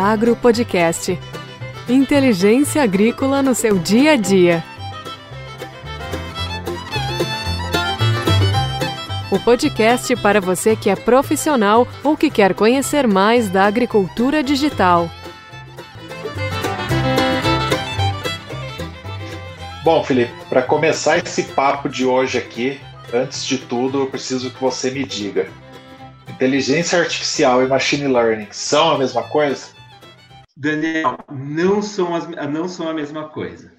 [0.00, 1.18] Inteliagro Podcast.
[1.86, 4.64] Inteligência agrícola no seu dia a dia.
[9.30, 15.10] O podcast para você que é profissional ou que quer conhecer mais da agricultura digital.
[19.84, 22.80] Bom, Felipe, para começar esse papo de hoje aqui,
[23.12, 25.46] antes de tudo, eu preciso que você me diga
[26.26, 29.79] Inteligência artificial e machine learning são a mesma coisa?
[30.60, 33.72] Daniel, não são, as, não são a mesma coisa.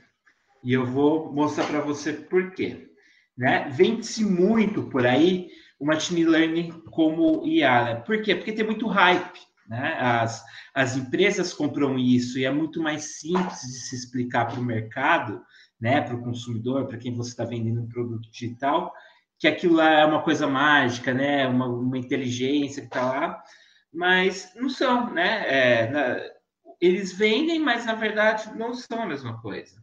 [0.63, 2.90] E eu vou mostrar para você por quê.
[3.38, 3.70] Né?
[3.70, 5.48] Vende-se muito por aí
[5.80, 7.84] o machine learning como IA.
[7.84, 7.95] Né?
[7.98, 8.34] Por quê?
[8.34, 9.40] Porque tem muito hype.
[9.70, 9.95] Né?
[9.99, 14.66] As, as empresas compram isso e é muito mais simples de se explicar para o
[14.66, 15.40] mercado,
[15.79, 16.01] né?
[16.01, 18.91] para o consumidor, para quem você está vendendo um produto digital,
[19.38, 21.48] que aquilo lá é uma coisa mágica, né?
[21.48, 23.43] Uma, uma inteligência que está lá,
[23.91, 25.45] mas não são, né?
[25.48, 26.41] É, na,
[26.82, 29.82] eles vendem, mas na verdade não são a mesma coisa,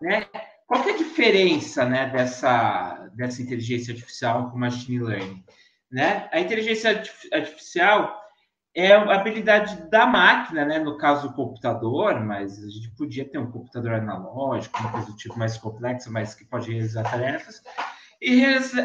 [0.00, 0.26] né?
[0.66, 5.44] Qual é a diferença, né, dessa dessa inteligência artificial com machine learning,
[5.90, 6.28] né?
[6.32, 8.20] A inteligência artificial
[8.76, 10.78] é a habilidade da máquina, né?
[10.78, 15.16] No caso do computador, mas a gente podia ter um computador analógico, uma coisa do
[15.16, 17.62] tipo mais complexa, mas que pode realizar tarefas
[18.20, 18.36] e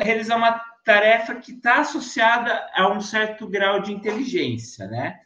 [0.03, 5.19] realizar uma tarefa que está associada a um certo grau de inteligência, né?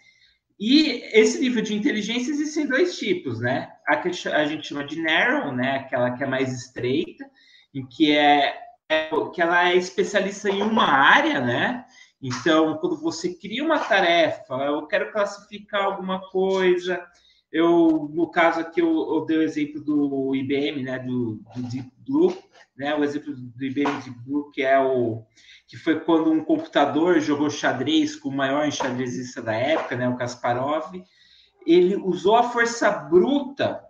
[0.59, 3.71] E esse nível de inteligência existem dois tipos, né?
[3.87, 5.77] A que a gente chama de narrow, né?
[5.77, 7.25] Aquela que é mais estreita,
[7.73, 8.55] em que é,
[8.89, 11.85] é que ela é especialista em uma área, né?
[12.21, 17.05] Então, quando você cria uma tarefa, eu quero classificar alguma coisa,
[17.53, 21.87] eu, no caso aqui, eu, eu dei o exemplo do IBM, né, do, do Deep
[21.99, 22.35] Blue,
[22.75, 22.95] né?
[22.95, 25.23] O exemplo do IBM Deep Blue, que é o
[25.67, 30.09] que foi quando um computador jogou xadrez com o maior enxadrezista da época, né?
[30.09, 30.95] O Kasparov.
[31.65, 33.81] Ele usou a força bruta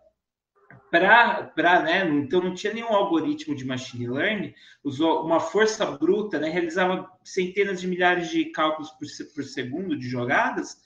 [0.91, 2.05] para, né?
[2.05, 4.53] Então não tinha nenhum algoritmo de machine learning,
[4.83, 6.49] usou uma força bruta, né?
[6.49, 10.77] Realizava centenas de milhares de cálculos por, por segundo de jogadas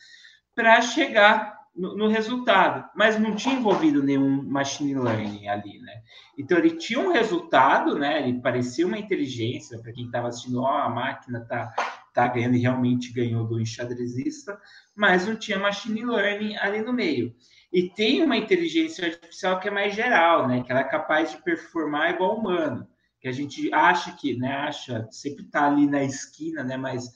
[0.55, 6.01] para chegar no, no, resultado, mas não tinha envolvido nenhum machine learning ali, né?
[6.37, 8.27] Então ele tinha um resultado, né?
[8.27, 11.73] Ele parecia uma inteligência para quem estava assistindo, ó, oh, a máquina tá
[12.17, 14.59] tá ganhando e realmente ganhou do enxadrezista,
[14.95, 17.31] mas não tinha machine learning ali no meio.
[17.71, 20.63] E tem uma inteligência artificial que é mais geral, né?
[20.63, 22.87] Que ela é capaz de performar igual humano,
[23.21, 24.51] que a gente acha que, né?
[24.51, 26.75] Acha sempre está ali na esquina, né?
[26.75, 27.07] Mas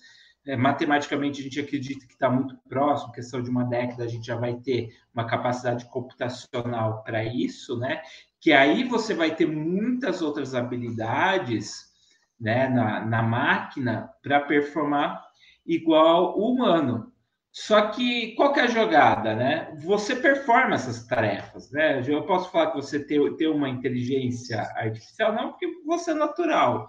[0.48, 4.26] é, matematicamente a gente acredita que está muito próximo, questão de uma década a gente
[4.26, 8.02] já vai ter uma capacidade computacional para isso, né?
[8.40, 11.92] Que aí você vai ter muitas outras habilidades
[12.40, 15.24] né, na, na máquina para performar
[15.66, 17.12] igual o humano.
[17.52, 19.78] Só que qual que é a jogada, né?
[19.84, 22.02] Você performa essas tarefas, né?
[22.08, 26.88] Eu posso falar que você tem, tem uma inteligência artificial, não porque você é natural,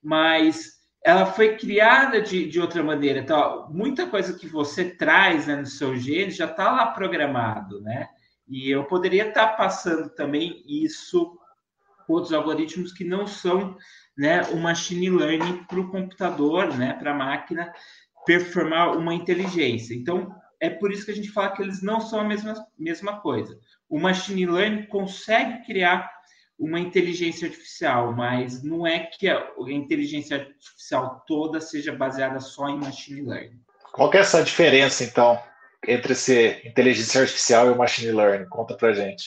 [0.00, 0.75] mas
[1.06, 3.20] ela foi criada de, de outra maneira.
[3.20, 8.08] Então, muita coisa que você traz né, no seu gene já está lá programado, né?
[8.48, 11.38] E eu poderia estar tá passando também isso
[12.04, 13.76] com outros algoritmos que não são
[14.18, 17.72] né, o machine learning para o computador, né, para a máquina
[18.26, 19.94] performar uma inteligência.
[19.94, 23.20] Então, é por isso que a gente fala que eles não são a mesma, mesma
[23.20, 23.56] coisa.
[23.88, 26.15] O machine learning consegue criar
[26.58, 32.78] uma inteligência artificial, mas não é que a inteligência artificial toda seja baseada só em
[32.78, 33.60] machine learning.
[33.92, 35.38] Qual é essa diferença, então,
[35.86, 38.48] entre ser inteligência artificial e o machine learning?
[38.48, 39.24] Conta pra gente.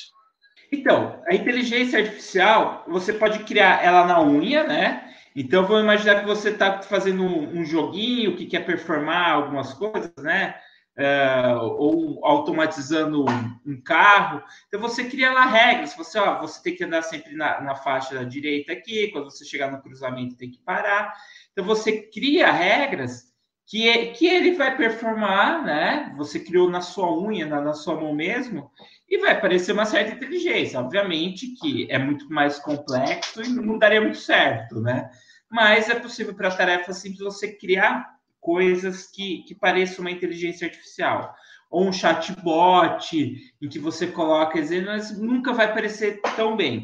[0.72, 5.14] Então, a inteligência artificial, você pode criar ela na unha, né?
[5.36, 10.12] Então, vamos imaginar que você está fazendo um, um joguinho que quer performar algumas coisas,
[10.18, 10.56] né?
[11.00, 13.24] É, ou automatizando
[13.66, 14.44] um, carro.
[14.68, 15.96] Então você cria lá regras.
[15.96, 19.08] Você, ó, você tem que andar sempre na, na, faixa da direita aqui.
[19.08, 21.16] Quando você chegar no cruzamento, tem que parar.
[21.54, 23.30] Então você cria regras
[23.66, 26.14] que, que ele vai performar, né?
[26.18, 28.70] Você criou na sua unha, na, na sua mão mesmo,
[29.08, 30.82] e vai parecer uma certa inteligência.
[30.82, 35.10] Obviamente que é muito mais complexo e não daria muito certo, né?
[35.50, 41.34] Mas é possível para tarefas simples você criar coisas que, que pareçam uma inteligência artificial.
[41.70, 43.16] Ou um chatbot
[43.62, 46.84] em que você coloca mas nunca vai parecer tão bem.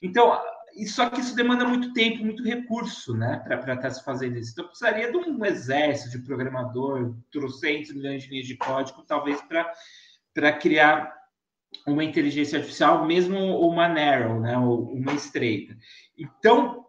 [0.00, 0.40] Então,
[0.86, 4.52] só que isso demanda muito tempo, muito recurso, né, para estar tá se fazendo isso.
[4.52, 10.52] Então, precisaria de um exército de programador, trocentos milhões de linhas de código, talvez, para
[10.52, 11.14] criar
[11.86, 15.76] uma inteligência artificial, mesmo uma narrow, né, uma estreita.
[16.16, 16.84] Então,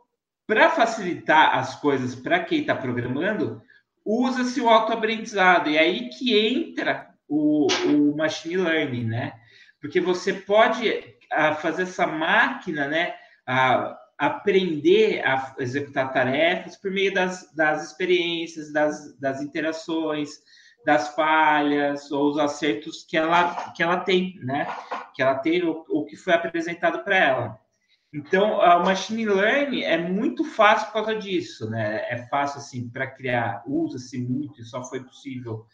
[0.47, 3.61] para facilitar as coisas para quem está programando,
[4.05, 5.69] usa-se o autoaprendizado.
[5.69, 9.33] E é aí que entra o, o machine learning, né?
[9.79, 13.13] Porque você pode a, fazer essa máquina, né?
[13.45, 20.29] A, aprender a executar tarefas por meio das, das experiências, das, das interações,
[20.85, 24.67] das falhas ou os acertos que ela, que ela tem, né?
[25.15, 27.62] Que ela tem ou, ou que foi apresentado para ela.
[28.13, 32.05] Então, o machine learning é muito fácil por causa disso, né?
[32.09, 35.65] É fácil assim para criar, usa-se muito e só foi possível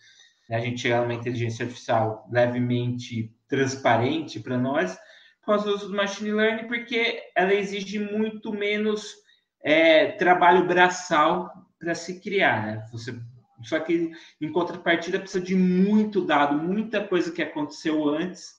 [0.48, 4.98] né, a gente chegar numa inteligência artificial levemente transparente para nós
[5.44, 9.16] com o uso do machine learning, porque ela exige muito menos
[9.62, 12.88] é, trabalho braçal para se criar, né?
[12.92, 13.20] Você
[13.64, 18.58] só que em contrapartida precisa de muito dado, muita coisa que aconteceu antes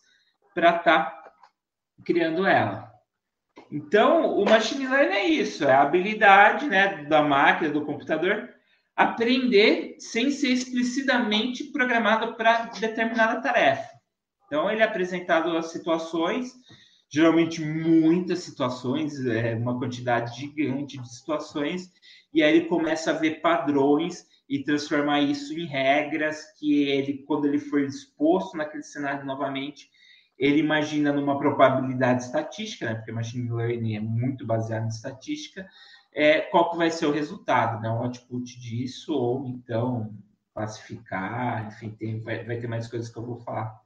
[0.54, 1.32] para estar tá
[2.04, 2.89] criando ela.
[3.70, 8.48] Então, o machine learning é isso, é a habilidade né, da máquina, do computador,
[8.96, 13.88] aprender sem ser explicitamente programado para determinada tarefa.
[14.46, 16.52] Então, ele é apresentado as situações,
[17.08, 21.92] geralmente muitas situações, é uma quantidade gigante de situações,
[22.34, 27.46] e aí ele começa a ver padrões e transformar isso em regras que ele, quando
[27.46, 29.88] ele for exposto naquele cenário novamente,
[30.40, 32.94] ele imagina numa probabilidade estatística, né?
[32.94, 35.68] porque machine learning é muito baseado em estatística,
[36.14, 37.90] é, qual que vai ser o resultado, né?
[37.90, 40.10] um output disso, ou então
[40.54, 43.78] classificar, enfim, tem, vai, vai ter mais coisas que eu vou falar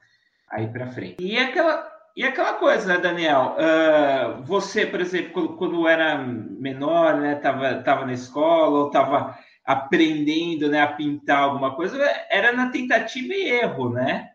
[0.49, 1.17] aí para frente.
[1.19, 3.56] E aquela, e aquela coisa, né, Daniel?
[3.59, 9.37] Uh, você, por exemplo, quando, quando era menor, né, tava, tava na escola, ou tava
[9.65, 11.99] aprendendo né, a pintar alguma coisa,
[12.31, 14.33] era na tentativa e erro, né?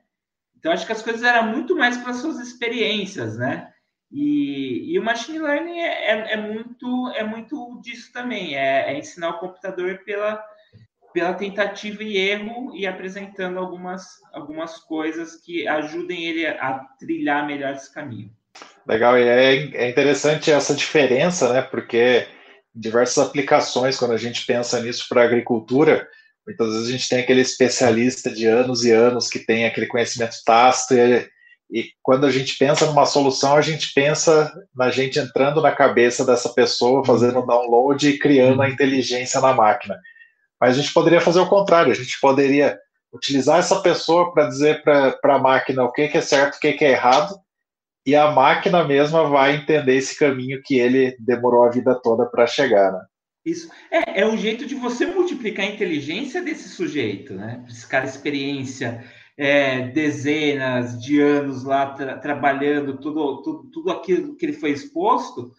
[0.59, 3.71] Então, acho que as coisas eram muito mais para suas experiências, né?
[4.11, 8.97] E, e o machine learning é, é, é, muito, é muito disso também, é, é,
[8.97, 10.43] ensinar o computador pela,
[11.13, 17.73] pela tentativa e erro e apresentando algumas, algumas coisas que ajudem ele a trilhar melhor
[17.73, 18.31] esse caminho.
[18.85, 21.61] Legal, e é, é interessante essa diferença, né?
[21.61, 22.27] Porque
[22.73, 26.09] diversas aplicações, quando a gente pensa nisso para a agricultura,
[26.49, 30.37] muitas vezes a gente tem aquele especialista de anos e anos que tem aquele conhecimento
[30.43, 31.29] tácito e,
[31.71, 36.25] e quando a gente pensa numa solução, a gente pensa na gente entrando na cabeça
[36.25, 39.95] dessa pessoa, fazendo download e criando a inteligência na máquina.
[40.59, 42.75] Mas a gente poderia fazer o contrário, a gente poderia
[43.13, 46.73] utilizar essa pessoa para dizer para a máquina o que, que é certo, o que,
[46.73, 47.39] que é errado,
[48.05, 52.47] e a máquina mesma vai entender esse caminho que ele demorou a vida toda para
[52.47, 53.01] chegar, né?
[53.45, 53.69] Isso.
[53.89, 57.65] É, é um jeito de você multiplicar a inteligência desse sujeito, né?
[57.69, 59.03] Esse cara, experiência,
[59.37, 65.51] é, dezenas de anos lá tra trabalhando, tudo, tudo, tudo aquilo que ele foi exposto.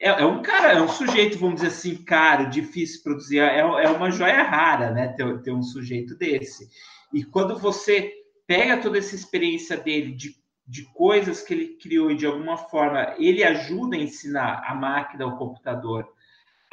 [0.00, 3.38] É, é, um cara, é um sujeito, vamos dizer assim, caro, difícil de produzir.
[3.40, 5.08] É, é uma joia rara, né?
[5.08, 6.68] Ter, ter um sujeito desse.
[7.12, 8.12] E quando você
[8.46, 10.34] pega toda essa experiência dele de
[10.66, 15.26] de coisas que ele criou e de alguma forma ele ajuda a ensinar a máquina,
[15.26, 16.08] o computador,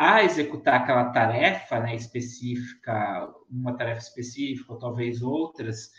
[0.01, 5.92] a executar aquela tarefa né, específica, uma tarefa específica, ou talvez outras,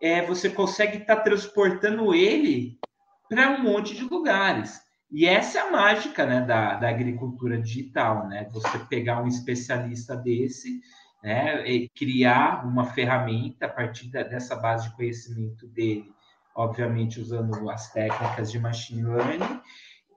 [0.00, 2.78] é, você consegue estar tá transportando ele
[3.28, 4.80] para um monte de lugares.
[5.10, 8.48] E essa é a mágica né, da, da agricultura digital, né?
[8.52, 10.80] Você pegar um especialista desse,
[11.20, 16.14] né, e criar uma ferramenta a partir da, dessa base de conhecimento dele
[16.54, 19.60] obviamente usando as técnicas de machine learning,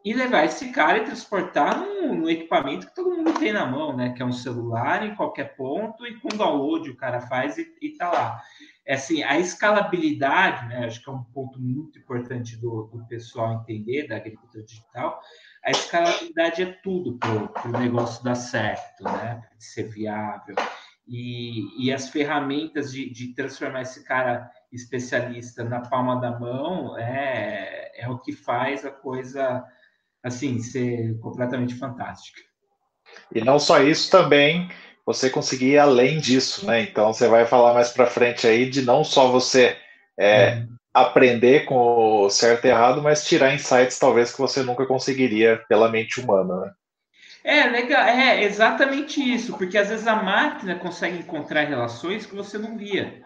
[0.04, 3.96] e levar esse cara e transportar no, no, equipamento que todo mundo tem na mão,
[3.96, 4.12] né?
[4.12, 7.92] Que é um celular em qualquer ponto e com download o cara faz e, e
[7.92, 8.42] tá lá.
[8.86, 10.86] É assim, a escalabilidade, né?
[10.86, 15.22] Acho que é um ponto muito importante do, do pessoal entender da agricultura digital.
[15.64, 19.42] A escalabilidade é tudo para o negócio dar certo, né?
[19.58, 20.56] Ser viável.
[21.08, 27.92] E, e as ferramentas de, de transformar esse cara especialista na palma da mão é,
[27.96, 29.66] é o que faz a coisa
[30.24, 32.40] assim ser completamente fantástica.
[33.34, 34.70] E não só isso também,
[35.06, 36.82] você conseguir ir além disso, né?
[36.82, 39.78] Então você vai falar mais para frente aí de não só você
[40.18, 40.68] é, uhum.
[40.94, 45.90] aprender com o certo e errado, mas tirar insights talvez que você nunca conseguiria pela
[45.90, 46.72] mente humana, né?
[47.44, 52.58] É, legal, é exatamente isso, porque às vezes a máquina consegue encontrar relações que você
[52.58, 53.22] não via.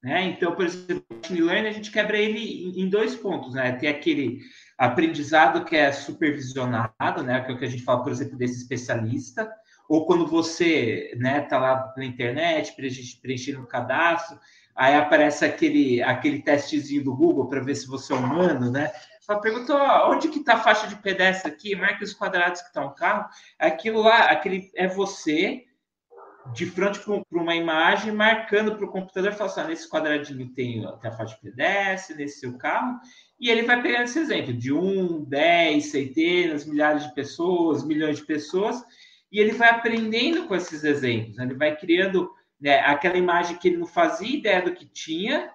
[0.00, 0.22] Né?
[0.22, 3.72] Então, por exemplo, o machine learning a gente quebra ele em dois pontos, né?
[3.72, 4.38] Tem aquele
[4.78, 7.40] aprendizado que é supervisionado, né?
[7.40, 9.50] Que é o que a gente fala, por exemplo, desse especialista,
[9.88, 12.74] ou quando você, né, tá lá na internet
[13.22, 14.38] preenchendo o cadastro,
[14.74, 18.92] aí aparece aquele aquele testezinho do Google para ver se você é humano, né?
[19.20, 19.76] Só perguntou
[20.08, 23.28] onde que está a faixa de pedestre aqui, marca os quadrados que está um carro.
[23.58, 25.64] Aquilo lá, aquele é você
[26.52, 30.80] de frente para uma imagem, marcando para o computador, falando assim, ah, nesse quadradinho tem,
[31.00, 33.00] tem a faixa de pedestre, nesse seu carro,
[33.38, 38.24] e ele vai pegando esse exemplo de um, dez, centenas, milhares de pessoas, milhões de
[38.24, 38.82] pessoas,
[39.30, 41.44] e ele vai aprendendo com esses exemplos, né?
[41.44, 45.50] ele vai criando né, aquela imagem que ele não fazia ideia do que tinha,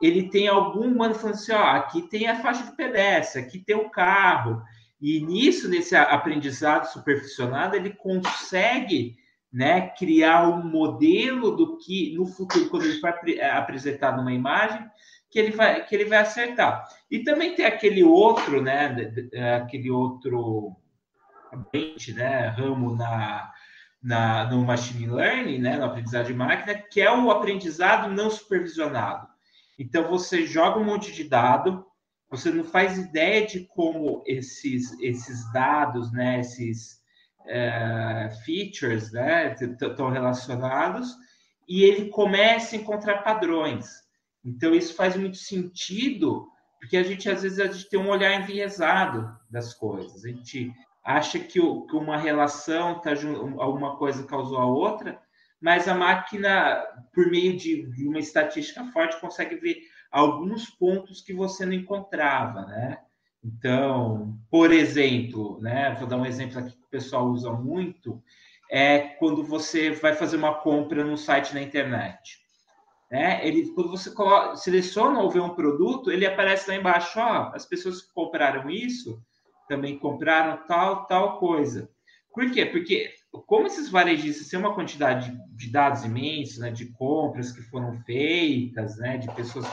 [0.00, 3.76] ele tem algum humano falando assim, ó, aqui tem a faixa de pedestre, aqui tem
[3.76, 4.62] o carro,
[5.00, 9.16] e nisso, nesse aprendizado superficial, ele consegue
[9.52, 13.12] né, criar um modelo do que no futuro, quando ele vai
[13.50, 14.84] apresentar numa imagem,
[15.30, 16.88] que ele vai, que ele vai acertar.
[17.10, 19.12] E também tem aquele outro, né,
[19.62, 20.76] aquele outro
[22.14, 23.52] né, ramo na,
[24.02, 29.26] na, no machine learning, né, no aprendizado de máquina, que é o aprendizado não supervisionado.
[29.78, 31.86] Então, você joga um monte de dado,
[32.30, 36.98] você não faz ideia de como esses, esses dados, né, esses
[37.46, 41.14] é, features, né, estão relacionados,
[41.68, 44.07] e ele começa a encontrar padrões.
[44.48, 46.48] Então, isso faz muito sentido,
[46.80, 50.24] porque a gente, às vezes, a gente tem um olhar enviesado das coisas.
[50.24, 50.72] A gente
[51.04, 53.10] acha que, uma relação, tá,
[53.58, 55.20] alguma coisa causou a outra,
[55.60, 59.78] mas a máquina, por meio de, uma estatística forte, consegue ver
[60.10, 62.98] alguns pontos que você não encontrava, né?
[63.44, 68.22] Então, por exemplo, né, vou dar um exemplo aqui que o pessoal usa muito,
[68.70, 72.47] é quando você vai fazer uma compra no site na internet.
[73.10, 73.46] Né?
[73.46, 77.64] Ele, quando você coloca, seleciona ou vê um produto, ele aparece lá embaixo, ó, as
[77.64, 79.22] pessoas que compraram isso
[79.68, 81.90] também compraram tal, tal coisa.
[82.32, 82.64] Por quê?
[82.64, 83.10] Porque
[83.46, 88.96] como esses varejistas têm uma quantidade de dados imensos, né, de compras que foram feitas,
[88.96, 89.66] né, de pessoas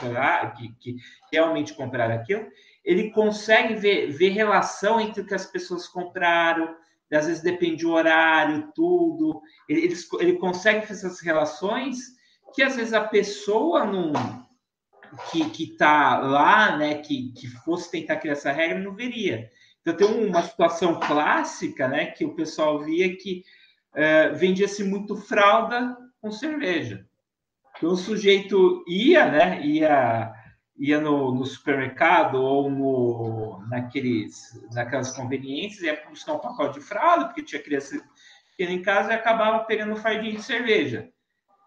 [0.58, 0.96] que, que
[1.32, 2.46] realmente compraram aquilo,
[2.84, 6.76] ele consegue ver, ver relação entre o que as pessoas compraram,
[7.12, 9.42] às vezes depende do horário, tudo.
[9.70, 12.16] Ele, ele, ele consegue fazer essas relações
[12.56, 14.14] que às vezes a pessoa não,
[15.32, 19.50] que está lá, né, que, que fosse tentar criar essa regra, não veria.
[19.82, 23.44] Então, tem uma situação clássica, né, que o pessoal via que
[23.94, 27.06] uh, vendia-se muito fralda com cerveja.
[27.78, 30.34] Então, o sujeito ia, né, ia,
[30.78, 37.26] ia no, no supermercado ou no, naqueles, naquelas conveniências, ia buscar um pacote de fralda,
[37.26, 38.02] porque tinha criança
[38.52, 41.10] pequena em casa e acabava pegando um fardinho de cerveja.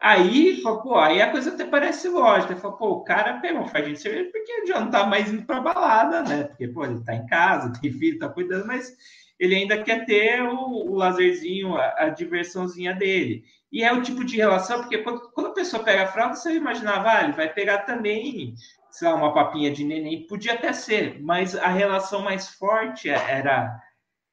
[0.01, 2.55] Aí, pô, aí a coisa até parece lógica.
[2.57, 5.33] Fala, pô, o cara pegou um fardinho de cerveja porque ele já não tá mais
[5.33, 6.45] indo pra balada, né?
[6.45, 8.97] Porque, pô, ele tá em casa, tem filho, tá cuidando, mas
[9.39, 13.45] ele ainda quer ter o, o lazerzinho, a, a, diversãozinha dele.
[13.73, 16.55] E é o tipo de relação, porque quando, quando a pessoa pega a fralda, você
[16.55, 18.55] imaginava, ah, ele vai pegar também,
[18.91, 23.79] sei lá, uma papinha de neném, podia até ser, mas a relação mais forte era,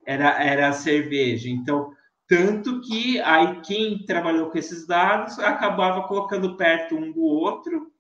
[0.06, 1.50] era, era a cerveja.
[1.50, 1.92] Então,
[2.28, 7.92] tanto que aí quem trabalhou com esses dados acabava colocando perto um do outro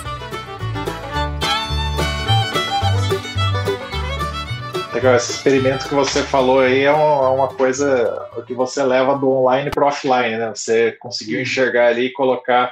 [4.92, 9.70] Legal, esse experimento que você falou aí é uma coisa que você leva do online
[9.70, 10.52] para o offline, né?
[10.54, 12.70] Você conseguiu enxergar ali e colocar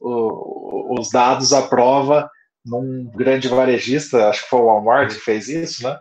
[0.00, 2.30] o, os dados à prova
[2.64, 5.98] num grande varejista, acho que foi o Walmart que fez isso, né?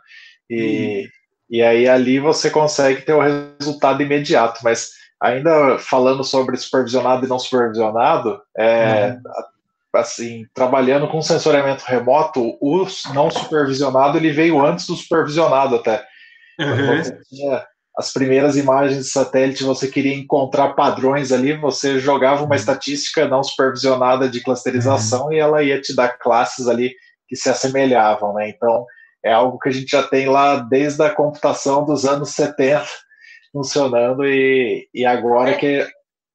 [0.49, 1.09] E, hum.
[1.49, 7.29] e aí ali você consegue ter o resultado imediato, mas ainda falando sobre supervisionado e
[7.29, 9.21] não supervisionado, é, uhum.
[9.95, 16.05] assim, trabalhando com sensoriamento remoto, o não supervisionado ele veio antes do supervisionado até.
[16.59, 17.01] Uhum.
[17.29, 17.65] Tinha
[17.99, 22.55] as primeiras imagens de satélite, você queria encontrar padrões ali, você jogava uma uhum.
[22.55, 25.33] estatística não supervisionada de clusterização uhum.
[25.33, 26.95] e ela ia te dar classes ali
[27.27, 28.47] que se assemelhavam, né?
[28.49, 28.85] Então,
[29.21, 32.85] é algo que a gente já tem lá desde a computação dos anos 70
[33.51, 35.85] funcionando e, e agora que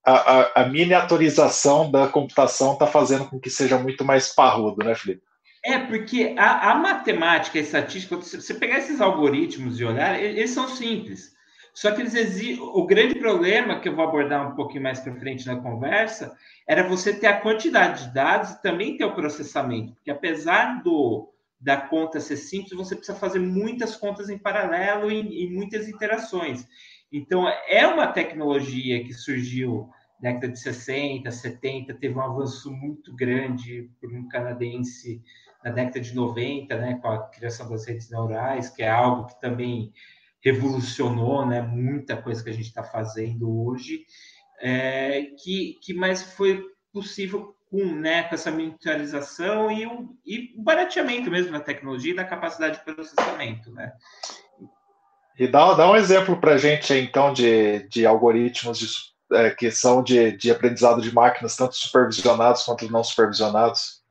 [0.04, 4.94] a, a, a, miniaturização da computação está fazendo com que seja muito mais parrudo, né,
[4.94, 5.22] Felipe?
[5.64, 10.50] É, porque a, a matemática, a estatística, se você pegar esses algoritmos e olhar, eles
[10.50, 11.32] são simples.
[11.74, 12.58] Só que eles.
[12.60, 16.88] O grande problema, que eu vou abordar um pouquinho mais para frente na conversa, era
[16.88, 19.92] você ter a quantidade de dados e também ter o processamento.
[19.94, 21.28] Porque apesar do,
[21.60, 26.64] da conta ser simples, você precisa fazer muitas contas em paralelo e, e muitas interações.
[27.12, 29.90] Então, é uma tecnologia que surgiu
[30.22, 35.22] na década de 60, 70, teve um avanço muito grande por um canadense
[35.62, 39.40] na década de 90, né, com a criação das redes neurais, que é algo que
[39.40, 39.92] também
[40.44, 44.04] revolucionou né, muita coisa que a gente está fazendo hoje,
[44.60, 50.62] é, que, que mais foi possível com, né, com essa miniaturização e o, e o
[50.62, 53.72] barateamento mesmo da tecnologia e da capacidade de processamento.
[53.72, 53.90] Né?
[55.38, 58.86] E dá, dá um exemplo para a gente, então, de, de algoritmos de,
[59.32, 64.04] é, que são de, de aprendizado de máquinas, tanto supervisionados quanto não supervisionados.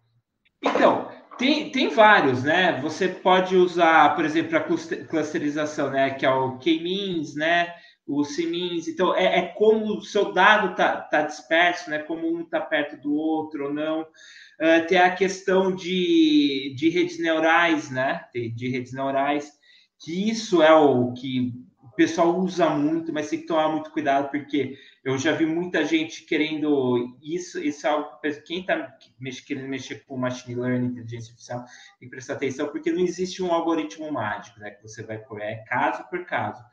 [0.62, 2.80] Então, tem, tem vários, né?
[2.82, 4.62] Você pode usar, por exemplo, a
[5.08, 6.12] clusterização, né?
[6.12, 7.74] Que é o K-means, né?
[8.06, 8.88] O C-means.
[8.88, 12.00] Então, é, é, como o seu dado tá, tá disperso, né?
[12.00, 14.02] Como um está perto do outro ou não.
[14.02, 18.26] Uh, tem a questão de, de redes neurais, né?
[18.34, 19.52] De redes neurais
[20.04, 21.54] que isso é o que
[21.94, 25.86] o pessoal usa muito, mas tem que tomar muito cuidado, porque eu já vi muita
[25.86, 28.98] gente querendo isso, isso é algo quem está
[29.46, 31.64] querendo mexer com machine learning, inteligência artificial,
[32.00, 35.40] tem que prestar atenção, porque não existe um algoritmo mágico, né, que você vai por
[35.40, 36.64] é caso por caso.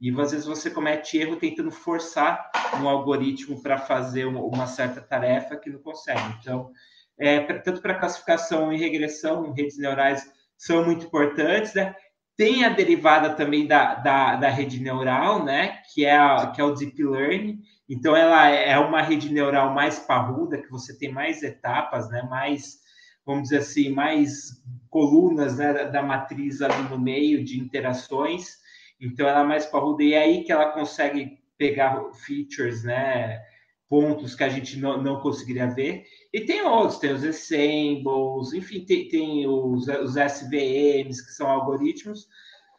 [0.00, 2.48] E às vezes você comete erro tentando forçar
[2.80, 6.36] um algoritmo para fazer uma, uma, certa tarefa que não consegue.
[6.40, 6.70] Então,
[7.18, 10.24] é, tanto para classificação e regressão, redes neurais
[10.56, 11.96] são muito importantes, né?
[12.38, 15.82] Tem a derivada também da, da, da, rede neural, né?
[15.92, 17.60] Que é, a, que é o Deep Learning.
[17.88, 22.22] Então, ela é uma rede neural mais parruda, que você tem mais etapas, né?
[22.30, 22.78] Mais,
[23.26, 28.58] vamos dizer assim, mais colunas né, da matriz ali no meio de interações.
[29.00, 30.04] Então, ela é mais parruda.
[30.04, 33.42] E é aí que ela consegue pegar features, né?
[33.88, 36.04] Pontos que a gente não, não conseguiria ver.
[36.32, 42.28] E tem outros, tem os ensembles, enfim, tem, tem os, os SVMs, que são algoritmos,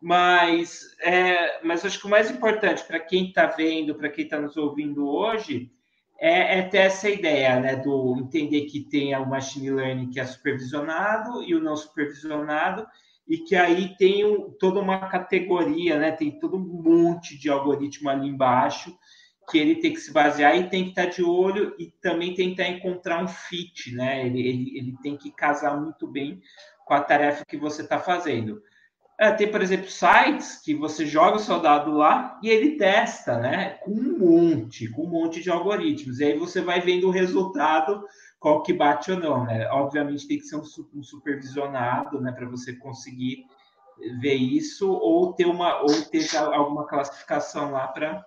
[0.01, 4.39] mas, é, mas acho que o mais importante para quem está vendo, para quem está
[4.39, 5.71] nos ouvindo hoje,
[6.19, 10.25] é, é, ter essa ideia, né, do entender que tem o machine learning que é
[10.25, 12.85] supervisionado e o não supervisionado,
[13.27, 18.09] e que aí tem um, toda uma categoria, né, tem todo um monte de algoritmo
[18.09, 18.97] ali embaixo,
[19.49, 22.67] que ele tem que se basear e tem que estar de olho e também tentar
[22.67, 24.25] encontrar um fit, né?
[24.25, 26.41] Ele, ele, ele tem que casar muito bem
[26.85, 28.61] com a tarefa que você está fazendo.
[29.19, 33.37] É, tem, por exemplo, sites que você joga o seu dado lá e ele testa,
[33.37, 33.71] né?
[33.81, 36.19] Com um monte, com um monte de algoritmos.
[36.19, 38.01] E aí você vai vendo o resultado,
[38.39, 39.67] qual que bate ou não, né?
[39.71, 40.63] Obviamente tem que ser um,
[40.95, 42.31] um supervisionado, né?
[42.31, 43.45] Para você conseguir
[44.21, 48.25] ver isso, ou ter uma, ou ter alguma classificação lá para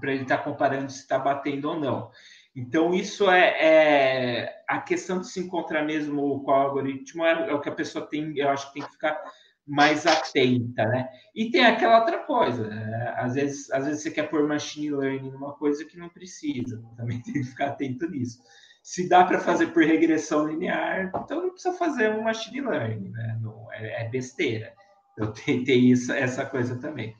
[0.00, 2.10] para ele estar tá comparando se está batendo ou não.
[2.56, 7.52] Então, isso é, é, a questão de se encontrar mesmo com o algoritmo, é, é,
[7.52, 9.20] o que a pessoa tem, eu acho que tem que ficar
[9.66, 11.08] mais atenta, né?
[11.34, 13.14] E tem aquela outra coisa, né?
[13.16, 17.20] às, vezes, às vezes você quer pôr machine learning numa coisa que não precisa, também
[17.22, 18.38] tem que ficar atento nisso.
[18.82, 23.38] Se dá para fazer por regressão linear, então não precisa fazer um machine learning, né?
[23.40, 24.72] Não, é, é besteira.
[25.16, 27.16] Eu tem isso, essa coisa também.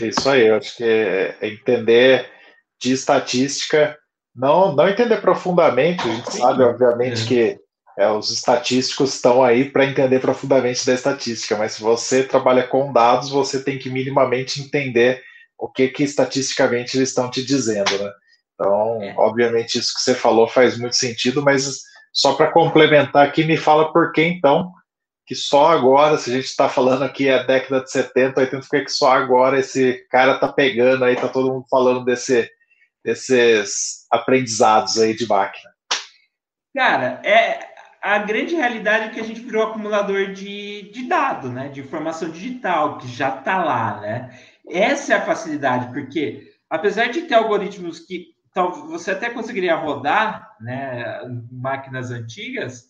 [0.00, 2.28] Isso aí, eu acho que é, é entender
[2.80, 3.96] de estatística,
[4.34, 7.26] não, não entender profundamente, a gente sabe, obviamente, é.
[7.26, 7.58] que
[7.98, 12.92] é, os estatísticos estão aí para entender profundamente da estatística, mas se você trabalha com
[12.92, 15.22] dados, você tem que minimamente entender
[15.58, 18.10] o que, que estatisticamente eles estão te dizendo, né?
[18.54, 19.14] Então, é.
[19.16, 21.80] obviamente, isso que você falou faz muito sentido, mas
[22.12, 24.70] só para complementar aqui, me fala por que então
[25.26, 28.84] que só agora, se a gente está falando aqui é década de 70, 80, por
[28.84, 32.48] que só agora esse cara tá pegando aí, tá todo mundo falando desse,
[33.04, 35.70] desses aprendizados aí de máquina?
[36.72, 41.68] Cara, é a grande realidade é que a gente virou acumulador de, de dado, né?
[41.70, 44.38] De informação digital, que já está lá, né?
[44.68, 48.26] Essa é a facilidade, porque apesar de ter algoritmos que
[48.88, 51.20] você até conseguiria rodar, né?
[51.50, 52.84] Máquinas antigas,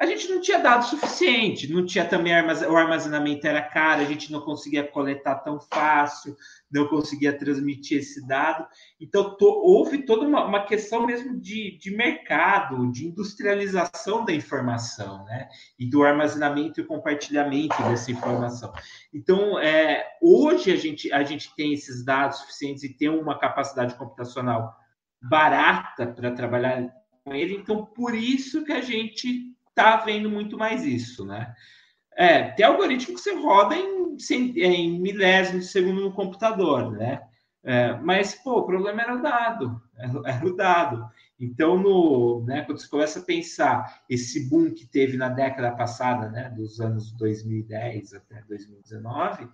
[0.00, 4.30] a gente não tinha dado suficiente, não tinha também o armazenamento era caro, a gente
[4.30, 6.36] não conseguia coletar tão fácil,
[6.70, 8.64] não conseguia transmitir esse dado.
[9.00, 15.24] Então, to, houve toda uma, uma, questão mesmo de, de mercado, de industrialização da informação,
[15.24, 15.48] né?
[15.76, 18.72] E do armazenamento e compartilhamento dessa informação.
[19.12, 23.96] Então, é, hoje a gente, a gente tem esses dados suficientes e tem uma capacidade
[23.96, 24.76] computacional
[25.20, 26.88] barata para trabalhar
[27.24, 31.54] com ele, então por isso que a gente está vendo muito mais isso, né?
[32.16, 34.16] É, tem algoritmo que você roda em,
[34.60, 37.22] em milésimos de segundo no computador, né?
[37.62, 39.80] É, mas, pô, o problema era o dado,
[40.26, 41.08] era o dado.
[41.38, 46.28] Então, no, né, quando você começa a pensar esse boom que teve na década passada,
[46.28, 49.48] né, dos anos 2010 até 2019,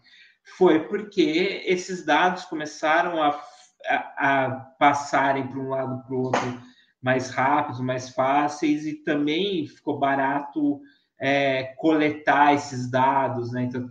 [0.57, 3.39] foi porque esses dados começaram a,
[3.87, 6.63] a, a passarem para um lado para o outro
[7.05, 10.81] mais rápidos, mais fáceis, e também ficou barato
[11.21, 13.65] é, coletar esses dados, né?
[13.65, 13.91] Então,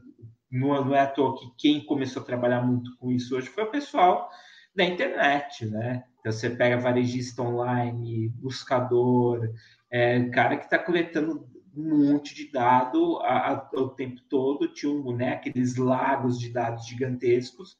[0.51, 3.65] não, não é à toa que quem começou a trabalhar muito com isso hoje foi
[3.65, 4.27] o pessoal
[4.75, 6.03] da internet, né?
[6.19, 9.47] Então, você pega varejista online, buscador,
[9.91, 14.91] é, cara que está coletando um monte de dado a, a, o tempo todo, tinha
[14.91, 17.77] um, né, aqueles lagos de dados gigantescos,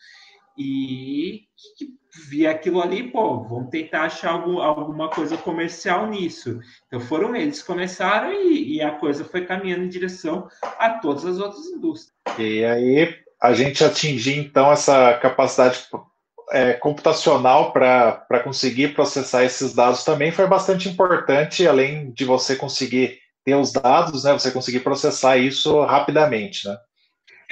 [0.58, 1.42] e
[1.78, 1.88] que,
[2.30, 6.60] via aquilo ali, pô, vamos tentar achar algum, alguma coisa comercial nisso.
[6.88, 11.40] Então foram eles começaram e, e, a coisa foi caminhando em direção a todas as
[11.40, 12.14] outras indústrias.
[12.38, 15.88] E aí a gente atingir então essa capacidade
[16.52, 23.20] é, computacional para conseguir processar esses dados também foi bastante importante, além de você conseguir
[23.44, 26.78] ter os dados, né, você conseguir processar isso rapidamente, né?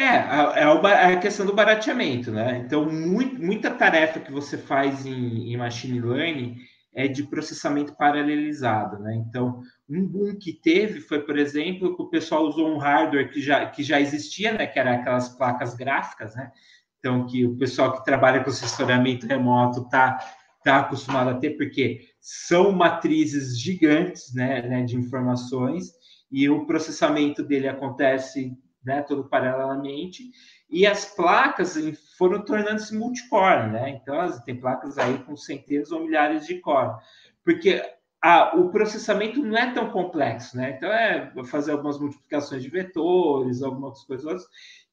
[0.02, 2.64] É, é, é a questão do barateamento, né?
[2.66, 6.58] Então, muito, muita tarefa que você faz em, em, machine learning
[6.94, 9.16] é de processamento paralelizado, né?
[9.16, 13.40] Então, um boom que teve foi, por exemplo, que o pessoal usou um hardware que
[13.40, 14.66] já, que já existia, né?
[14.66, 16.52] Que era aquelas placas gráficas, né?
[17.00, 20.20] Então, que o pessoal que trabalha com assessoramento remoto tá,
[20.64, 25.92] tá acostumado a ter, porque são matrizes gigantes, né, né de informações,
[26.32, 30.32] e o processamento dele acontece né, todo paralelamente,
[30.70, 31.76] e as placas
[32.18, 33.90] foram tornando-se multicore, né?
[33.90, 36.96] Então, tem placas aí com centenas ou milhares de core,
[37.44, 37.82] porque
[38.22, 40.72] a, o processamento não é tão complexo, né?
[40.78, 44.46] Então, é fazer algumas multiplicações de vetores, algumas coisas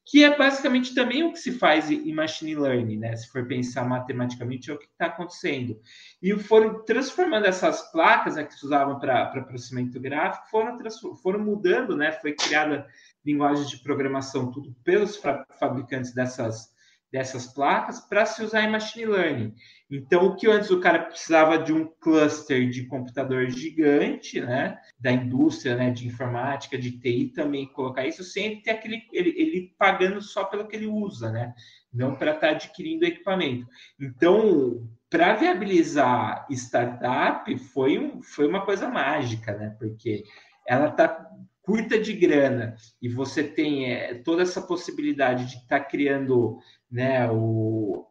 [0.08, 3.14] que é basicamente também o que se faz em machine learning, né?
[3.14, 5.78] Se for pensar matematicamente, é o que está acontecendo.
[6.22, 10.78] E foram transformando essas placas né, que se usavam para processamento gráfico, foram,
[11.22, 12.10] foram mudando, né?
[12.10, 12.86] Foi criada
[13.22, 15.20] linguagens de programação, tudo pelos
[15.58, 16.72] fabricantes dessas,
[17.10, 19.54] dessas placas, para se usar em machine learning.
[19.90, 25.10] Então, o que antes o cara precisava de um cluster de computador gigante, né, da
[25.10, 30.20] indústria, né, de informática, de TI, também colocar isso sem ter aquele ele, ele pagando
[30.20, 31.54] só pelo que ele usa, né,
[31.92, 33.66] não para estar tá adquirindo equipamento.
[33.98, 40.24] Então, para viabilizar startup foi, um, foi uma coisa mágica, né, porque
[40.66, 41.26] ela está
[41.68, 46.58] curta de grana e você tem é, toda essa possibilidade de estar tá criando
[46.90, 48.06] né, o,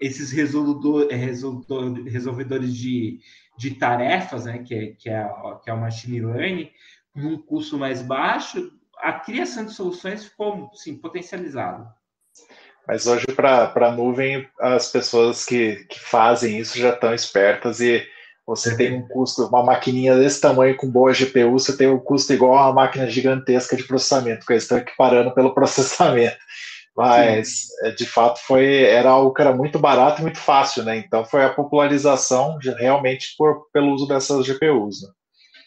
[0.00, 3.18] esses resolvedor, resolvedor, resolvedores de,
[3.58, 5.28] de tarefas, né, que, é, que, é,
[5.60, 6.70] que é o machine learning,
[7.12, 11.92] num custo mais baixo, a criação de soluções ficou sim, potencializada.
[12.86, 18.06] Mas hoje, para a nuvem, as pessoas que, que fazem isso já estão espertas e
[18.50, 22.32] você tem um custo, uma maquininha desse tamanho com boa GPU, você tem um custo
[22.32, 26.36] igual a uma máquina gigantesca de processamento, porque eles estão equiparando pelo processamento.
[26.96, 27.86] Mas, Sim.
[27.86, 30.96] É, de fato, foi era algo que era muito barato e muito fácil, né?
[30.98, 35.02] Então, foi a popularização de, realmente por, pelo uso dessas GPUs.
[35.02, 35.08] Né?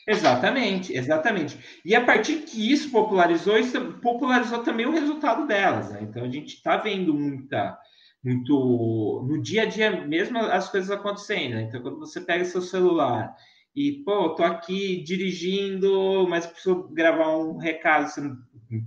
[0.10, 1.58] Exatamente, exatamente.
[1.86, 5.90] E a partir que isso popularizou, isso popularizou também o resultado delas.
[5.90, 6.00] Né?
[6.02, 7.78] Então, a gente está vendo muita
[8.24, 11.56] muito no dia a dia mesmo as coisas acontecendo.
[11.56, 11.64] Né?
[11.64, 13.36] Então, quando você pega seu celular
[13.76, 18.38] e, pô, tô aqui dirigindo, mas preciso gravar um recado, você não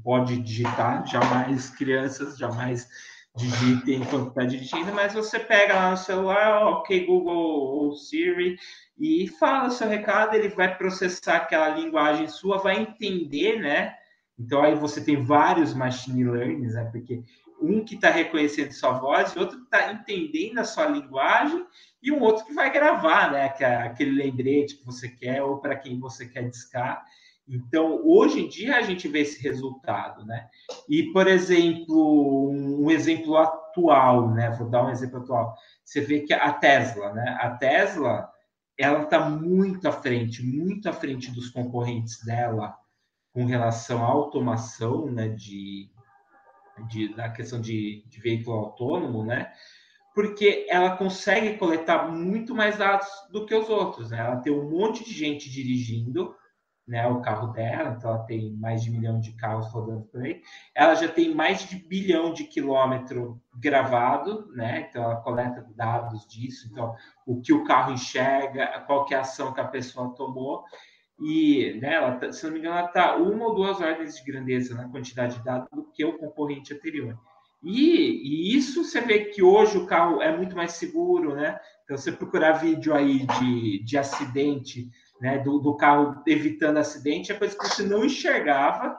[0.03, 2.89] pode digitar, jamais crianças, jamais
[3.37, 8.57] digitem enquanto está dirigindo, mas você pega lá no celular, ok, Google ou Siri,
[8.99, 13.95] e fala seu recado, ele vai processar aquela linguagem sua, vai entender, né?
[14.39, 16.89] Então aí você tem vários machine learning, né?
[16.91, 17.23] Porque
[17.61, 21.65] um que está reconhecendo sua voz, outro que está entendendo a sua linguagem,
[22.03, 23.53] e um outro que vai gravar, né?
[23.59, 27.05] É aquele lembrete que você quer ou para quem você quer discar.
[27.49, 30.49] Então, hoje em dia a gente vê esse resultado, né?
[30.89, 34.51] E, por exemplo, um exemplo atual, né?
[34.51, 35.55] Vou dar um exemplo atual.
[35.85, 37.37] Você vê que a Tesla, né?
[37.41, 38.29] A Tesla,
[38.77, 42.77] ela está muito à frente, muito à frente dos concorrentes dela
[43.33, 45.29] com relação à automação, né?
[45.29, 45.89] De,
[46.89, 49.53] de, questão de, de veículo autônomo, né?
[50.15, 54.21] Porque ela consegue coletar muito mais dados do que os outros, né?
[54.21, 56.35] Ela tem um monte de gente dirigindo,
[56.87, 60.23] né, o carro dela, então ela tem mais de um milhão de carros rodando por
[60.23, 60.41] aí.
[60.73, 64.87] Ela já tem mais de bilhão de quilômetro gravado, né?
[64.89, 66.95] Então ela coleta dados disso, então
[67.27, 70.65] o que o carro enxerga, qual que é a ação que a pessoa tomou.
[71.21, 74.25] E, né, ela tá, se não me engano, ela está uma ou duas ordens de
[74.25, 77.19] grandeza na quantidade de dados do que o concorrente anterior.
[77.63, 81.59] E, e, isso você vê que hoje o carro é muito mais seguro, né?
[81.85, 87.35] Então, você procurar vídeo aí de, de acidente, né, do, do carro evitando acidente, é
[87.35, 88.99] coisa que você não enxergava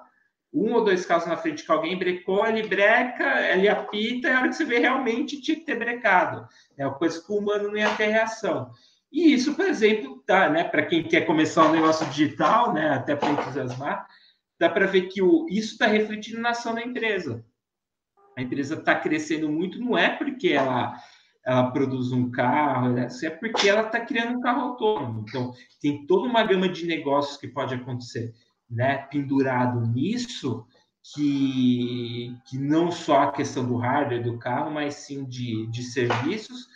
[0.53, 4.39] um ou dois casos na frente que alguém brecou, ele breca, ele apita, e a
[4.39, 6.47] hora que você vê realmente tinha que ter brecado.
[6.77, 8.71] É uma coisa que o humano não ia ter reação.
[9.11, 13.15] E isso, por exemplo, tá, né, para quem quer começar um negócio digital, né, até
[13.15, 14.05] para entusiasmar,
[14.59, 17.45] dá para ver que o, isso está refletindo na ação da empresa.
[18.37, 20.95] A empresa está crescendo muito, não é porque ela,
[21.45, 25.25] ela produz um carro, né, é porque ela está criando um carro autônomo.
[25.27, 28.33] Então, tem toda uma gama de negócios que pode acontecer
[28.69, 30.65] né, pendurado nisso,
[31.13, 36.67] que, que não só a questão do hardware do carro, mas sim de, de serviços,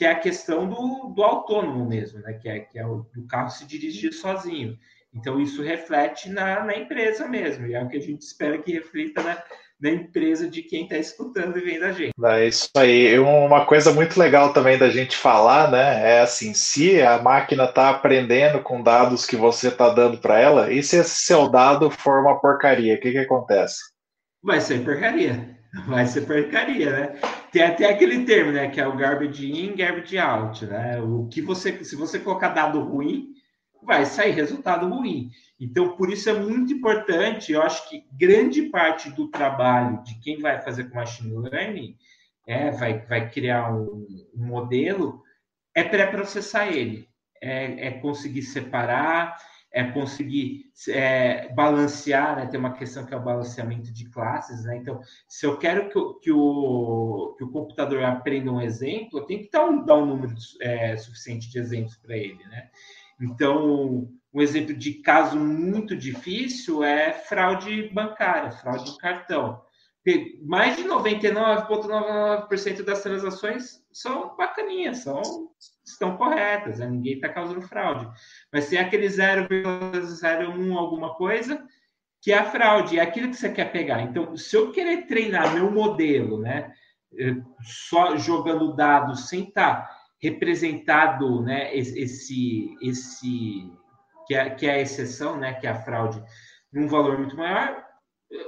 [0.00, 2.32] que é a questão do, do autônomo mesmo, né?
[2.32, 4.78] que é, que é o do carro se dirigir sozinho.
[5.12, 8.72] Então, isso reflete na, na empresa mesmo, e é o que a gente espera que
[8.72, 9.42] reflita na,
[9.78, 12.12] na empresa de quem está escutando e vendo a gente.
[12.18, 13.18] É isso aí.
[13.18, 16.16] Uma coisa muito legal também da gente falar, né?
[16.16, 20.72] É assim, se a máquina está aprendendo com dados que você está dando para ela,
[20.72, 23.80] e se esse seu dado for uma porcaria, o que, que acontece?
[24.42, 27.20] Vai ser porcaria vai ser porcaria, né?
[27.52, 28.68] Tem até aquele termo, né?
[28.68, 31.00] Que é o garbage in, garbage out, né?
[31.00, 33.34] O que você, se você colocar dado ruim,
[33.82, 35.30] vai sair resultado ruim.
[35.58, 40.38] Então, por isso é muito importante, eu acho que grande parte do trabalho de quem
[40.38, 41.96] vai fazer com machine learning,
[42.46, 45.22] é, vai, vai criar um, um modelo,
[45.74, 47.06] é pré-processar ele,
[47.42, 49.36] é, é conseguir separar,
[49.72, 52.46] é conseguir é, balancear, né?
[52.46, 54.76] tem uma questão que é o balanceamento de classes, né?
[54.76, 59.26] Então, se eu quero que, o, que, o, que o computador aprenda um exemplo, eu
[59.26, 62.68] tenho que dar um, dar um número é, suficiente de exemplos para ele, né?
[63.20, 69.62] Então, um exemplo de caso muito difícil é fraude bancária, fraude do cartão.
[70.42, 75.50] Mais de 99,99% das transações são bacaninhas, são
[75.84, 76.86] estão corretas, né?
[76.86, 78.08] ninguém está causando fraude.
[78.52, 81.66] Mas tem aquele 0,01 alguma coisa
[82.22, 84.02] que é a fraude, é aquilo que você quer pegar.
[84.02, 86.72] Então, se eu querer treinar meu modelo, né,
[87.18, 89.90] eh, só jogando dados sem estar tá
[90.22, 93.72] representado, né, esse, esse
[94.26, 96.22] que é, que é a exceção, né, que é a fraude,
[96.70, 97.82] num valor muito maior,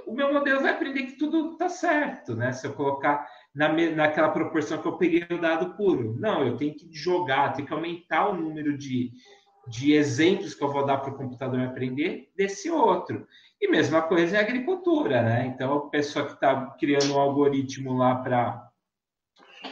[0.06, 2.52] o meu modelo vai aprender que tudo está certo, né?
[2.52, 6.16] Se eu colocar na, naquela proporção que eu peguei o dado puro.
[6.18, 9.10] Não, eu tenho que jogar, tenho que aumentar o número de,
[9.68, 13.26] de exemplos que eu vou dar para o computador aprender desse outro.
[13.60, 15.46] E mesma coisa é a agricultura, né?
[15.46, 18.68] Então, a pessoa que está criando um algoritmo lá para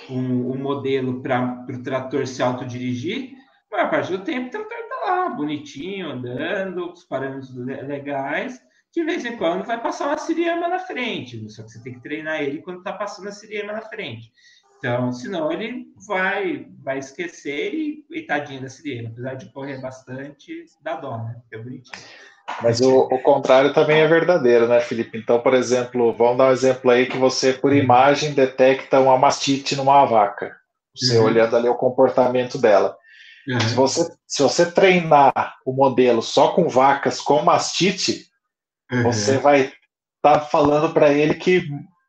[0.09, 3.33] um, um, modelo para o trator se autodirigir,
[3.71, 8.61] a maior parte do tempo o trator está lá, bonitinho, andando, os parâmetros legais,
[8.93, 12.01] de vez em quando vai passar uma siriema na frente, só que você tem que
[12.01, 14.33] treinar ele quando está passando a siriema na frente.
[14.79, 20.65] Então, senão ele vai, vai esquecer e, e tadinho da siriema, apesar de correr bastante,
[20.83, 21.37] dá dó, né?
[21.53, 22.03] É bonitinho.
[22.63, 25.19] Mas o, o, contrário também é verdadeiro, né, Felipe?
[25.19, 29.77] Então, por exemplo, vamos dar um exemplo aí que você, por imagem, detecta uma mastite
[29.77, 30.57] numa vaca.
[30.97, 31.27] Você uhum.
[31.27, 32.97] olhando ali o comportamento dela.
[33.47, 33.61] Uhum.
[33.61, 38.30] Se, você, se você treinar o modelo só com vacas com mastite,
[38.91, 39.03] Uhum.
[39.05, 39.73] Você vai estar
[40.23, 41.69] tá falando para ele que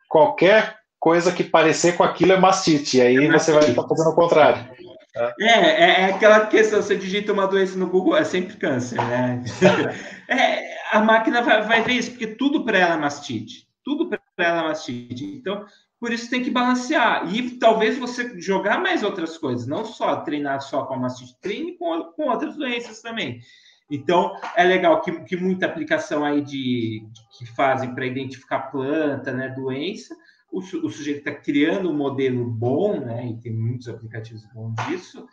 [0.10, 3.88] qualquer coisa que parecer com aquilo é mastite, e aí é você vai estar tá
[3.88, 4.70] fazendo o contrário.
[5.14, 9.44] É, é, é, aquela questão, você digita uma doença no Google, é sempre câncer, né?
[10.30, 13.68] é, a máquina vai, vai, ver isso, porque tudo para ela é mastite.
[13.84, 15.26] Tudo para ela é mastite.
[15.26, 15.66] Então,
[16.00, 17.34] por isso tem que balancear.
[17.34, 21.78] E talvez você jogar mais outras coisas, não só treinar só com a mastite, treine
[21.78, 23.42] com, com outras doenças também.
[23.92, 27.06] Então, é legal que, que muita aplicação aí de,
[27.38, 30.16] que fazem para identificar planta, né, doença,
[30.50, 35.28] o, o sujeito está criando um modelo bom, né, e tem muitos aplicativos bons disso,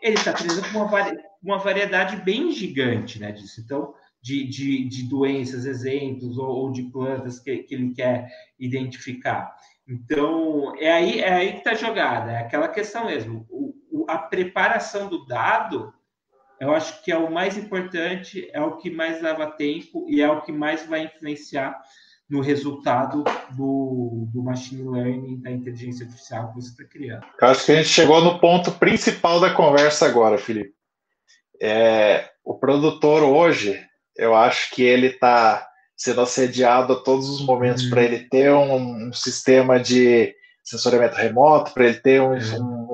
[0.00, 3.60] ele está com uma, uma variedade bem gigante, né, disso.
[3.60, 9.54] Então, de, de, de doenças, exemplos, ou, ou de plantas que, que ele quer identificar.
[9.86, 13.44] Então, é aí, é aí que está jogada, é aquela questão mesmo.
[13.50, 15.92] O, o, a preparação do dado
[16.60, 20.30] eu acho que é o mais importante, é o que mais leva tempo e é
[20.30, 21.80] o que mais vai influenciar
[22.28, 23.22] no resultado
[23.56, 27.24] do, do machine learning, da inteligência artificial que você está criando.
[27.40, 30.72] Eu acho que a gente chegou no ponto principal da conversa agora, Felipe.
[31.60, 33.80] É, o produtor hoje,
[34.16, 37.90] eu acho que ele está sendo assediado a todos os momentos hum.
[37.90, 42.38] para ele ter um, um sistema de sensoriamento remoto, para ele ter um, uhum.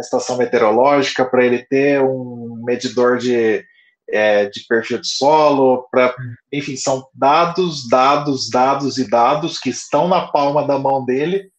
[0.00, 3.62] Uma estação meteorológica, para ele ter um medidor de,
[4.10, 6.14] é, de perfil de solo, para,
[6.50, 11.50] enfim, são dados, dados, dados e dados que estão na palma da mão dele,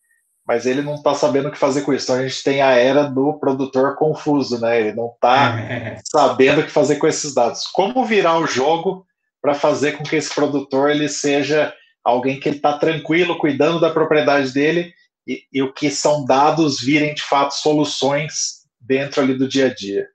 [0.46, 2.06] mas ele não está sabendo o que fazer com isso.
[2.06, 4.82] Então a gente tem a era do produtor confuso, né?
[4.82, 7.68] Ele não está sabendo o que fazer com esses dados.
[7.68, 9.06] Como virar o jogo
[9.40, 11.72] para fazer com que esse produtor ele seja
[12.04, 14.92] alguém que ele está tranquilo, cuidando da propriedade dele,
[15.28, 19.74] e, e, o que são dados virem de fato soluções dentro ali do dia a
[19.74, 20.08] dia.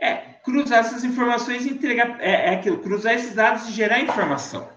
[0.00, 2.20] É, cruzar essas informações e entregar.
[2.20, 4.68] É, é aquilo, cruzar esses dados e gerar informação.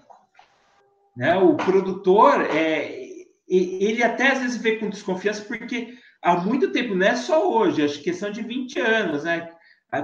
[1.15, 1.35] Né?
[1.35, 3.01] O produtor, é,
[3.47, 7.83] ele até às vezes vê com desconfiança, porque há muito tempo, não é só hoje,
[7.83, 9.51] acho que questão de 20 anos, né?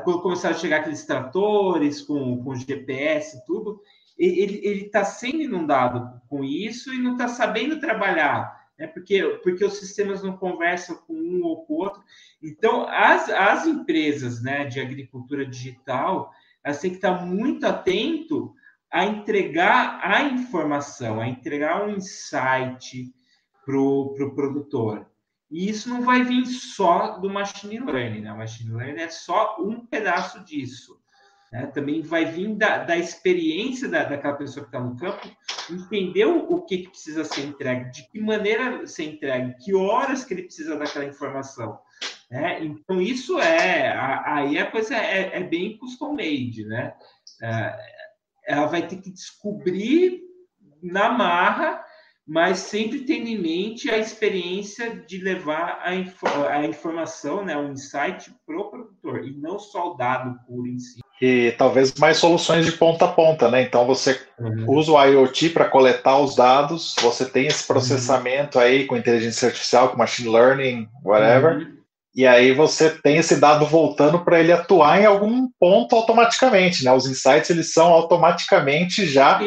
[0.04, 3.82] Quando começaram a chegar aqueles tratores com, com GPS e tudo,
[4.18, 8.88] ele está sendo inundado com isso e não está sabendo trabalhar, né?
[8.88, 12.04] porque, porque os sistemas não conversam com um ou com o outro.
[12.42, 16.32] Então, as, as empresas né, de agricultura digital,
[16.64, 18.54] elas têm que estar muito atento
[18.92, 23.14] a entregar a informação, a entregar um insight
[23.66, 25.10] para o pro produtor.
[25.50, 28.34] E isso não vai vir só do machine learning, né?
[28.34, 31.00] O machine learning é só um pedaço disso.
[31.52, 31.68] Né?
[31.68, 35.30] Também vai vir da, da experiência da, daquela pessoa que está no campo,
[35.70, 40.34] entender o, que, que, precisa ser entregue, de que maneira ser entregue, que horas que
[40.34, 41.80] ele precisa daquela informação.
[42.30, 42.64] Né?
[42.64, 43.94] Então, isso é.
[44.26, 46.94] Aí a coisa é, é bem custom made, né?
[47.42, 47.78] É,
[48.46, 50.22] ela vai ter que descobrir
[50.82, 51.84] na marra
[52.28, 58.36] mas sempre tendo em mente a experiência de levar a, a informação, né, o insight
[58.46, 61.00] para o produtor, e não só o dado puro em si.
[61.22, 63.64] E talvez mais soluções de ponta a ponta, né?
[63.64, 64.66] Então você uhum.
[64.68, 68.64] usa o IoT para coletar os dados, você tem esse processamento uhum.
[68.64, 71.58] aí com inteligência artificial, com machine learning, whatever.
[71.58, 71.78] Uhum.
[72.16, 76.92] E aí você tem esse dado voltando para ele atuar em algum ponto automaticamente, né?
[76.92, 79.40] Os insights eles são automaticamente já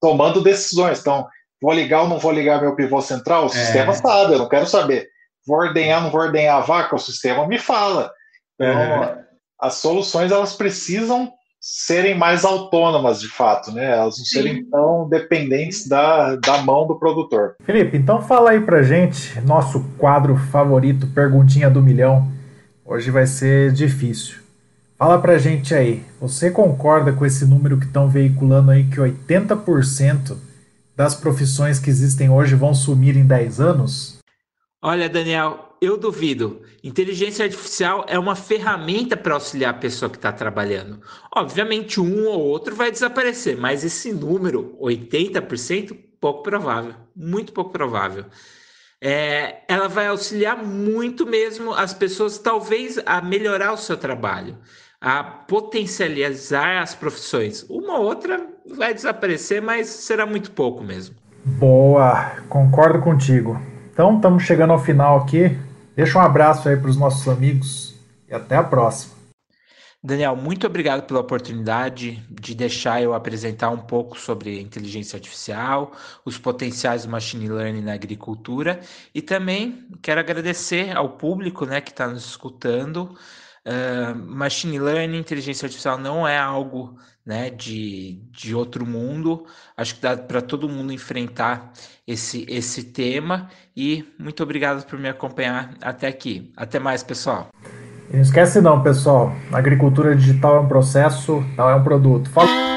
[0.00, 1.00] tomando decisões.
[1.00, 1.26] Então,
[1.62, 3.44] Vou ligar ou não vou ligar meu pivô central?
[3.44, 3.50] O é.
[3.50, 5.08] sistema sabe, eu não quero saber.
[5.46, 6.96] Vou ordenhar, não vou ordenhar a vaca?
[6.96, 8.12] O sistema me fala.
[8.60, 9.24] Então, é.
[9.62, 13.92] As soluções elas precisam serem mais autônomas de fato, né?
[13.92, 14.32] Elas não Sim.
[14.32, 17.54] serem tão dependentes da, da mão do produtor.
[17.62, 22.28] Felipe, então fala aí pra gente, nosso quadro favorito, Perguntinha do Milhão.
[22.84, 24.42] Hoje vai ser difícil.
[24.98, 30.36] Fala pra gente aí, você concorda com esse número que estão veiculando aí que 80%
[30.96, 34.18] das profissões que existem hoje vão sumir em 10 anos?
[34.82, 36.62] Olha, Daniel, eu duvido.
[36.84, 41.00] Inteligência artificial é uma ferramenta para auxiliar a pessoa que está trabalhando.
[41.34, 46.94] Obviamente, um ou outro vai desaparecer, mas esse número, 80%, pouco provável.
[47.16, 48.26] Muito pouco provável.
[49.00, 54.56] É, ela vai auxiliar muito mesmo as pessoas, talvez, a melhorar o seu trabalho,
[55.00, 57.66] a potencializar as profissões.
[57.68, 61.16] Uma ou outra vai desaparecer, mas será muito pouco mesmo.
[61.44, 63.60] Boa, concordo contigo.
[63.92, 65.58] Então, estamos chegando ao final aqui.
[65.94, 67.94] Deixa um abraço aí para os nossos amigos
[68.28, 69.22] e até a próxima.
[70.04, 75.92] Daniel, muito obrigado pela oportunidade de deixar eu apresentar um pouco sobre inteligência artificial,
[76.24, 78.80] os potenciais do machine learning na agricultura
[79.14, 83.16] e também quero agradecer ao público né, que está nos escutando.
[83.64, 89.46] Uh, machine learning, inteligência artificial não é algo né, de, de outro mundo.
[89.76, 91.72] Acho que dá para todo mundo enfrentar
[92.06, 93.48] esse, esse tema.
[93.76, 96.52] E muito obrigado por me acompanhar até aqui.
[96.56, 97.48] Até mais, pessoal.
[98.10, 99.32] E não esquece não, pessoal.
[99.52, 102.28] Agricultura digital é um processo, não é um produto.
[102.30, 102.71] Fala...